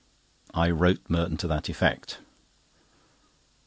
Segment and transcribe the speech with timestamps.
[0.55, 2.17] I wrote Merton to that effect.